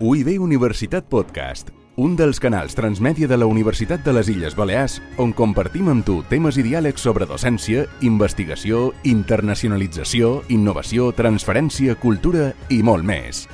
[0.00, 1.68] UIB Universitat Podcast,
[2.02, 6.16] un dels canals transmèdia de la Universitat de les Illes Balears on compartim amb tu
[6.26, 13.44] temes i diàlegs sobre docència, investigació, internacionalització, innovació, transferència, cultura i molt més.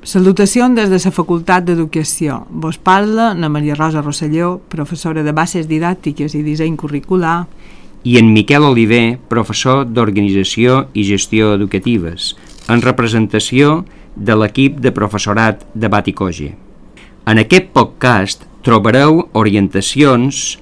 [0.00, 2.46] Salutacions des de la Facultat d'Educació.
[2.48, 7.42] Vos parla na Maria Rosa Rosselló, professora de bases didàctiques i disseny curricular,
[8.06, 12.36] i en Miquel Oliver, professor d'Organització i Gestió Educatives,
[12.68, 13.84] en representació
[14.16, 16.52] de l'equip de professorat de Baticoge.
[17.26, 20.56] En aquest podcast trobareu orientacions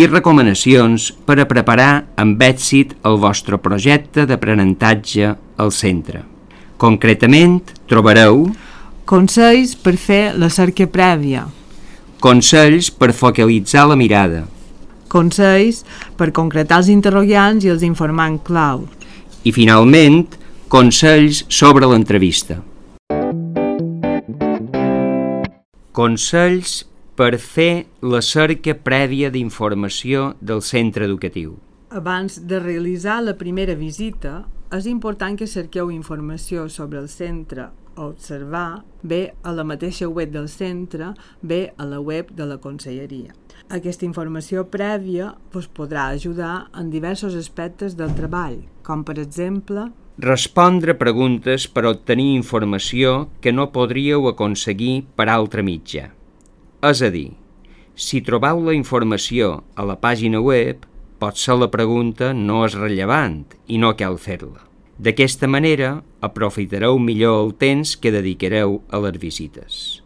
[0.00, 6.22] i recomanacions per a preparar amb èxit el vostre projecte d'aprenentatge al centre.
[6.80, 8.46] Concretament, trobareu
[9.04, 11.44] consells per fer la cerca prèvia,
[12.22, 14.44] consells per focalitzar la mirada,
[15.10, 15.82] consells
[16.16, 18.86] per concretar els interrogants i els informant clau,
[19.44, 20.28] i finalment,
[20.70, 22.60] consells sobre l'entrevista.
[25.90, 26.74] Consells
[27.18, 31.56] per fer la cerca prèvia d'informació del centre educatiu.
[31.90, 38.06] Abans de realitzar la primera visita, és important que cerqueu informació sobre el centre a
[38.06, 43.34] observar bé a la mateixa web del centre, bé a la web de la conselleria.
[43.74, 49.88] Aquesta informació prèvia us podrà ajudar en diversos aspectes del treball, com per exemple
[50.20, 56.10] Respondre preguntes per obtenir informació que no podríeu aconseguir per altre mitjà.
[56.84, 57.30] És a dir,
[57.96, 60.84] si trobeu la informació a la pàgina web,
[61.24, 64.60] potser la pregunta no és rellevant i no cal fer-la.
[65.00, 69.99] D'aquesta manera, aprofitareu millor el temps que dedicareu a les visites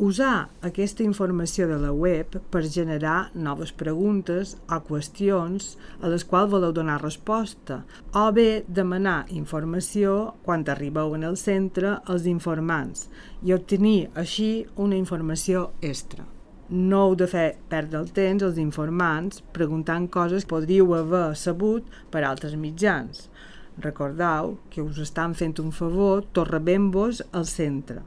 [0.00, 6.48] usar aquesta informació de la web per generar noves preguntes o qüestions a les quals
[6.54, 7.82] voleu donar resposta,
[8.16, 13.10] o bé demanar informació quan arribeu en el centre als informants
[13.44, 16.24] i obtenir així una informació extra.
[16.70, 21.84] No heu de fer perdre el temps als informants preguntant coses que podríeu haver sabut
[22.08, 23.26] per altres mitjans.
[23.84, 28.00] Recordeu que us estan fent un favor tot rebent-vos al centre.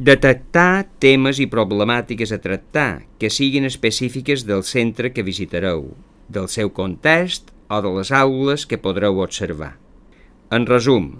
[0.00, 5.90] Detectar temes i problemàtiques a tractar que siguin específiques del centre que visitareu,
[6.24, 9.74] del seu context o de les aules que podreu observar.
[10.48, 11.10] En resum,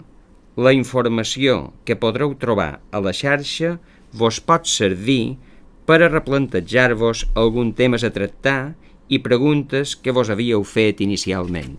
[0.57, 3.75] la informació que podreu trobar a la xarxa
[4.17, 5.37] vos pot servir
[5.85, 8.73] per a replantejar-vos algun temes a tractar
[9.05, 11.77] i preguntes que vos havíeu fet inicialment.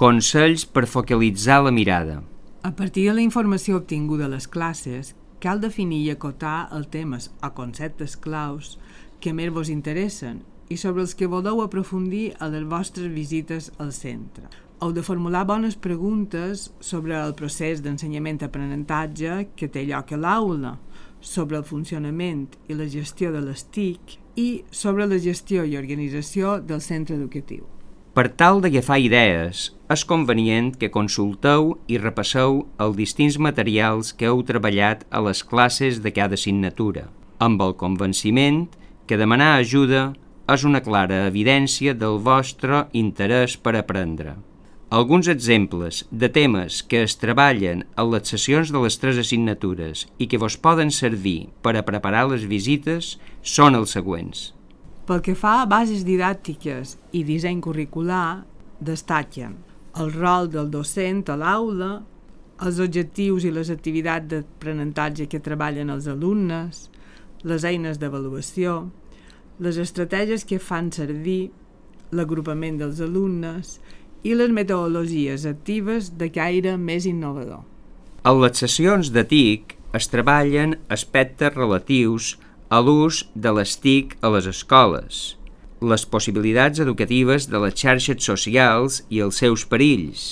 [0.00, 2.22] Consells per focalitzar la mirada.
[2.64, 7.24] A partir de la informació obtinguda a les classes, cal definir i acotar els temes
[7.42, 8.76] o conceptes claus
[9.18, 13.90] que més vos interessen i sobre els que voleu aprofundir a les vostres visites al
[13.90, 14.46] centre.
[14.78, 20.76] Heu de formular bones preguntes sobre el procés d'ensenyament-aprenentatge que té lloc a l'aula,
[21.18, 26.60] sobre el funcionament i la gestió de les TIC i sobre la gestió i organització
[26.62, 27.71] del centre educatiu.
[28.12, 34.42] Per tal d'agafar idees, és convenient que consulteu i repasseu els distints materials que heu
[34.44, 37.06] treballat a les classes de cada assignatura,
[37.40, 38.66] amb el convenciment
[39.08, 40.10] que demanar ajuda
[40.52, 44.36] és una clara evidència del vostre interès per aprendre.
[44.92, 50.28] Alguns exemples de temes que es treballen a les sessions de les tres assignatures i
[50.28, 54.50] que vos poden servir per a preparar les visites són els següents.
[55.02, 58.44] Pel que fa a bases didàctiques i disseny curricular,
[58.78, 59.56] destaquen
[59.98, 61.92] el rol del docent a l'aula,
[62.62, 66.86] els objectius i les activitats d'aprenentatge que treballen els alumnes,
[67.42, 68.92] les eines d'avaluació,
[69.58, 71.50] les estratègies que fan servir,
[72.12, 73.78] l'agrupament dels alumnes
[74.22, 77.64] i les metodologies actives de caire més innovador.
[78.22, 82.36] A les sessions de TIC es treballen aspectes relatius
[82.72, 85.16] a l'ús de les TIC a les escoles,
[85.84, 90.22] les possibilitats educatives de les xarxes socials i els seus perills,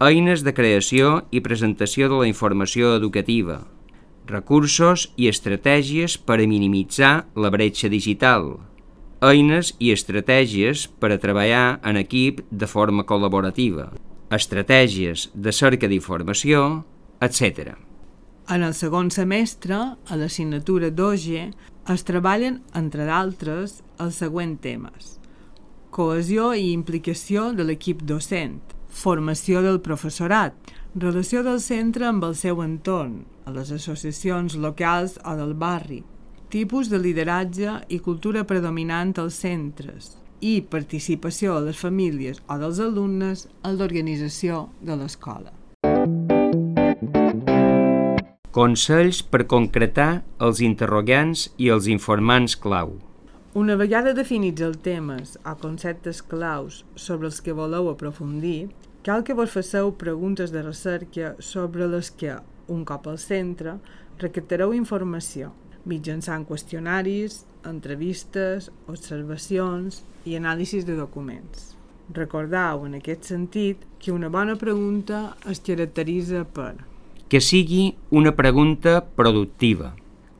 [0.00, 3.58] eines de creació i presentació de la informació educativa,
[4.24, 8.54] recursos i estratègies per a minimitzar la bretxa digital,
[9.20, 13.90] eines i estratègies per a treballar en equip de forma col·laborativa,
[14.32, 16.86] estratègies de cerca d'informació,
[17.20, 17.76] etc.
[18.48, 19.76] En el segon semestre,
[20.08, 21.50] a l'assignatura d'OGE,
[21.92, 25.18] es treballen, entre d'altres, els següents temes.
[25.94, 28.56] Cohesió i implicació de l'equip docent,
[28.88, 30.56] formació del professorat,
[30.94, 36.00] relació del centre amb el seu entorn, a les associacions locals o del barri,
[36.48, 42.80] tipus de lideratge i cultura predominant als centres i participació de les famílies o dels
[42.84, 45.52] alumnes en l'organització de l'escola.
[48.54, 52.92] Consells per concretar els interrogants i els informants clau.
[53.58, 58.68] Una vegada definits els temes o conceptes claus sobre els que voleu aprofundir,
[59.02, 62.38] cal que vos faceu preguntes de recerca sobre les que,
[62.70, 63.74] un cop al centre,
[64.22, 65.50] recaptareu informació
[65.84, 71.72] mitjançant qüestionaris, entrevistes, observacions i anàlisis de documents.
[72.14, 76.93] Recordeu, en aquest sentit, que una bona pregunta es caracteritza per
[77.34, 79.88] que sigui una pregunta productiva.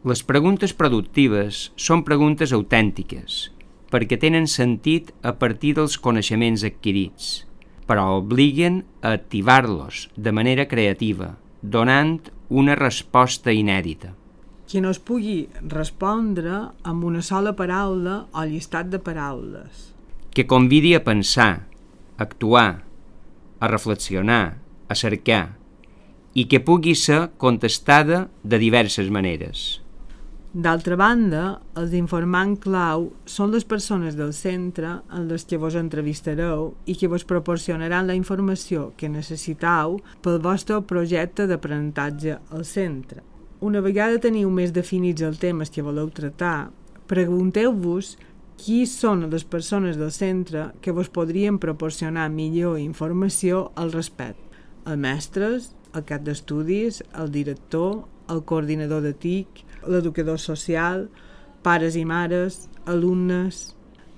[0.06, 3.38] Les preguntes productives són preguntes autèntiques,
[3.90, 7.48] perquè tenen sentit a partir dels coneixements adquirits,
[7.90, 11.32] però obliguen a activar-los de manera creativa,
[11.62, 12.30] donant
[12.62, 14.12] una resposta inèdita.
[14.70, 19.90] Qui no es pugui respondre amb una sola paraula o llistat de paraules.
[20.30, 21.66] Que convidi a pensar,
[22.14, 22.84] a actuar,
[23.58, 25.58] a reflexionar, a cercar,
[26.34, 29.80] i que pugui ser contestada de diverses maneres.
[30.54, 36.68] D'altra banda, els informant clau són les persones del centre en les que vos entrevistareu
[36.86, 43.24] i que vos proporcionaran la informació que necessitau pel vostre projecte d'aprenentatge al centre.
[43.66, 46.70] Una vegada teniu més definits els temes que voleu tractar,
[47.10, 48.14] pregunteu-vos
[48.54, 54.62] qui són les persones del centre que vos podrien proporcionar millor informació al respecte.
[54.86, 61.08] Els mestres, el cap d'estudis, el director, el coordinador de TIC, l'educador social,
[61.62, 63.70] pares i mares, alumnes...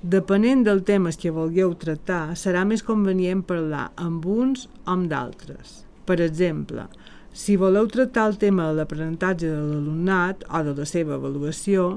[0.07, 5.81] Depenent del temes que vulgueu tractar, serà més convenient parlar amb uns o amb d'altres.
[6.07, 6.85] Per exemple,
[7.33, 11.89] si voleu tractar el tema de l'aprenentatge de l'alumnat o de la seva avaluació,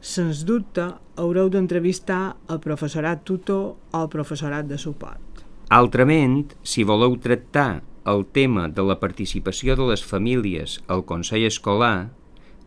[0.00, 0.86] sens dubte
[1.18, 5.44] haureu d'entrevistar el professorat tutor o el professorat de suport.
[5.68, 12.10] Altrament, si voleu tractar el tema de la participació de les famílies al Consell Escolar,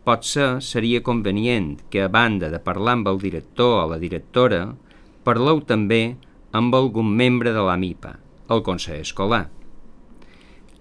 [0.06, 4.62] potser seria convenient que, a banda de parlar amb el director o la directora,
[5.26, 6.16] parleu també
[6.52, 8.16] amb algun membre de la MIPA,
[8.50, 9.46] el Consell Escolar.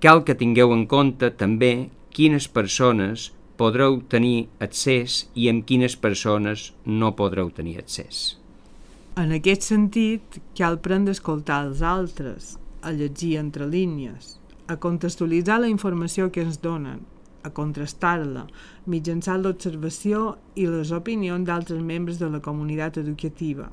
[0.02, 3.30] Cal que tingueu en compte també quines persones
[3.62, 8.38] podreu tenir accés i amb quines persones no podreu tenir accés.
[9.22, 14.41] En aquest sentit, cal prendre a escoltar els altres, a llegir entre línies,
[14.72, 17.02] a contextualitzar la informació que ens donen,
[17.44, 18.46] a contrastar-la
[18.94, 23.68] mitjançant l'observació i les opinions d'altres membres de la comunitat educativa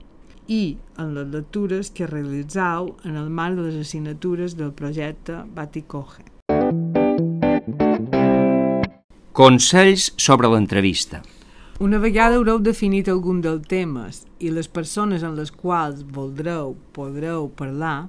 [0.48, 6.24] i en les lectures que realitzau en el marc de les assignatures del projecte Baticoge.
[9.38, 11.20] Consells sobre l'entrevista.
[11.78, 17.46] Una vegada haureu definit algun dels temes i les persones en les quals voldreu, podreu
[17.54, 18.08] parlar,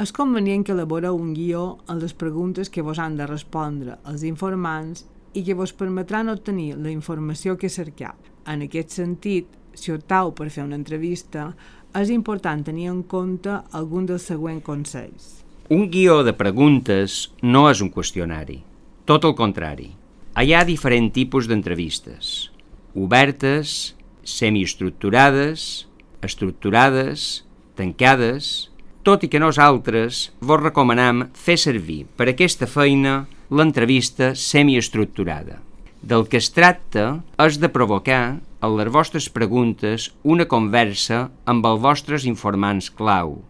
[0.00, 4.24] és convenient que elaboreu un guió en les preguntes que vos han de respondre els
[4.24, 8.16] informants i que vos permetran obtenir la informació que cerqueu.
[8.46, 11.52] En aquest sentit, si optau per fer una entrevista,
[11.94, 15.42] és important tenir en compte algun dels següents consells.
[15.70, 18.62] Un guió de preguntes no és un qüestionari,
[19.06, 19.92] tot el contrari
[20.32, 22.48] hi ha diferents tipus d'entrevistes.
[22.96, 25.86] Obertes, semiestructurades,
[26.24, 27.44] estructurades,
[27.76, 28.71] tancades...
[29.02, 35.58] Tot i que nosaltres vos recomanam fer servir per aquesta feina l'entrevista semiestructurada.
[36.02, 41.82] Del que es tracta és de provocar a les vostres preguntes una conversa amb els
[41.82, 43.40] vostres informants clau,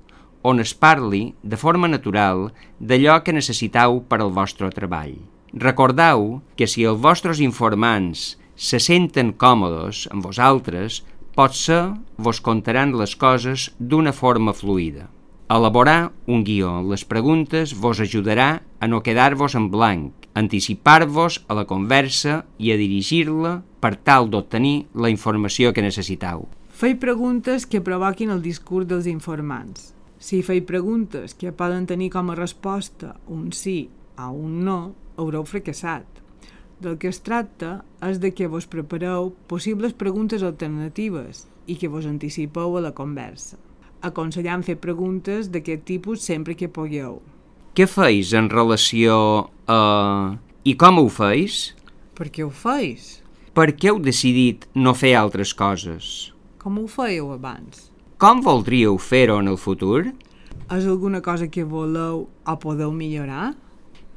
[0.40, 2.48] on es parli de forma natural
[2.80, 5.18] d'allò que necessitau per al vostre treball.
[5.52, 11.02] Recordeu que si els vostres informants se senten còmodes amb vosaltres,
[11.36, 15.12] potser vos contaran les coses d'una forma fluida.
[15.50, 21.66] Elaborar un guió les preguntes vos ajudarà a no quedar-vos en blanc, anticipar-vos a la
[21.66, 26.46] conversa i a dirigir-la per tal d'obtenir la informació que necessitau.
[26.72, 29.92] Fei preguntes que provoquin el discurs dels informants.
[30.22, 35.44] Si fei preguntes que poden tenir com a resposta un sí o un no, haureu
[35.44, 36.06] fracassat.
[36.82, 42.08] Del que es tracta és de que vos prepareu possibles preguntes alternatives i que vos
[42.08, 43.58] anticipeu a la conversa.
[44.02, 47.20] Aconsellant fer preguntes d'aquest tipus sempre que pugueu.
[47.72, 49.14] Què feis en relació
[49.70, 50.36] a...
[50.62, 51.72] I com ho feis?
[52.18, 53.22] Per què ho feis?
[53.54, 56.32] Per què heu decidit no fer altres coses?
[56.62, 57.88] Com ho fèieu abans?
[58.22, 60.12] Com voldríeu fer-ho en el futur?
[60.72, 63.52] És alguna cosa que voleu o podeu millorar?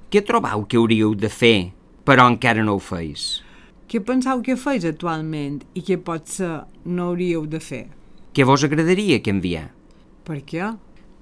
[0.10, 1.72] Què trobau que hauríeu de fer,
[2.08, 3.44] però encara no ho feis?
[3.86, 7.86] Què penseu que feis actualment i que potser no hauríeu de fer?
[8.36, 9.75] Què vos agradaria canviar?
[10.26, 10.72] Per què?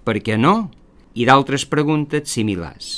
[0.08, 0.70] Per què no?
[1.14, 2.92] I d'altres preguntes similars.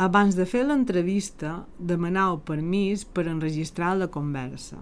[0.00, 4.78] Abans de fer l'entrevista, demaneu permís per enregistrar la conversa.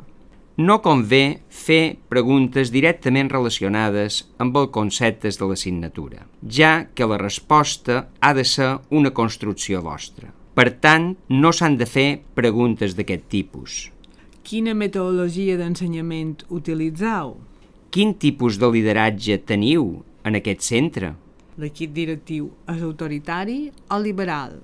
[0.58, 8.08] No convé fer preguntes directament relacionades amb els conceptes de l'assignatura, ja que la resposta
[8.18, 10.32] ha de ser una construcció vostra.
[10.58, 13.78] Per tant, no s'han de fer preguntes d'aquest tipus.
[14.42, 17.36] Quina metodologia d'ensenyament utilitzeu?
[17.94, 21.14] Quin tipus de lideratge teniu en aquest centre?
[21.58, 24.60] L'equip directiu és autoritari o liberal?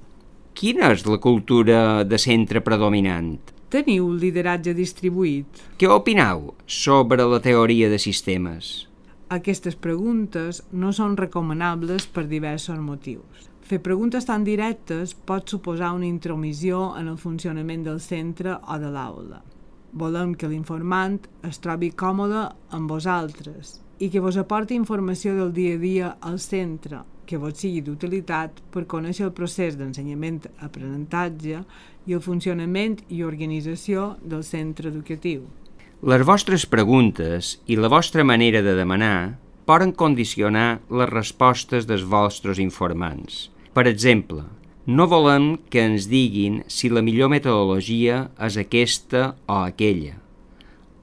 [0.54, 3.34] Quina és la cultura de centre predominant?
[3.74, 5.64] Teniu lideratge distribuït?
[5.80, 8.86] Què opinau sobre la teoria de sistemes?
[9.34, 13.50] Aquestes preguntes no són recomanables per diversos motius.
[13.64, 18.92] Fer preguntes tan directes pot suposar una intromissió en el funcionament del centre o de
[18.94, 19.40] l'aula.
[19.94, 21.18] Volem que l'informant
[21.48, 26.40] es trobi còmode amb vosaltres i que vos aporti informació del dia a dia al
[26.42, 31.62] centre que vos sigui d'utilitat per conèixer el procés d'ensenyament-aprenentatge
[32.06, 35.46] i el funcionament i organització del centre educatiu.
[36.04, 42.60] Les vostres preguntes i la vostra manera de demanar poden condicionar les respostes dels vostres
[42.60, 43.48] informants.
[43.72, 44.44] Per exemple,
[44.84, 50.18] no volem que ens diguin si la millor metodologia és aquesta o aquella,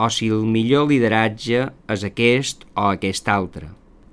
[0.01, 3.70] o si el millor lideratge és aquest o aquest altre.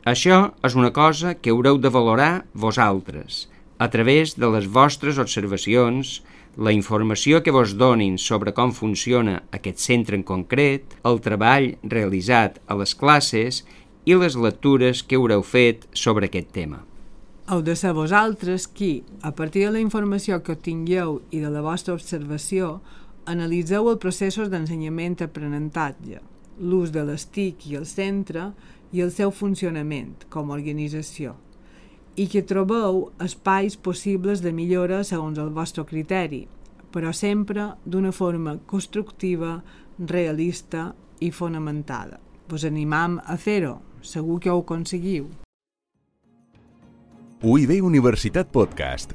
[0.09, 3.47] Això és una cosa que haureu de valorar vosaltres,
[3.79, 6.19] a través de les vostres observacions,
[6.59, 12.59] la informació que vos donin sobre com funciona aquest centre en concret, el treball realitzat
[12.67, 13.63] a les classes
[14.05, 16.83] i les lectures que haureu fet sobre aquest tema.
[17.49, 21.63] Heu de ser vosaltres qui, a partir de la informació que obtingueu i de la
[21.65, 22.81] vostra observació,
[23.29, 26.23] analitzeu els processos d'ensenyament-aprenentatge,
[26.59, 28.53] l'ús de les TIC i el centre
[28.93, 31.37] i el seu funcionament com a organització
[32.19, 36.41] i que trobeu espais possibles de millora segons el vostre criteri,
[36.91, 39.61] però sempre d'una forma constructiva,
[39.99, 40.89] realista
[41.21, 42.19] i fonamentada.
[42.51, 45.31] Vos animam a fer-ho, segur que ho aconseguiu.
[47.39, 49.15] UIB Universitat Podcast